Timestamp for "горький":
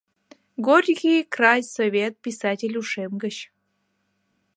0.67-1.21